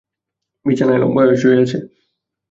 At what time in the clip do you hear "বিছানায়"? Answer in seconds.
0.65-1.01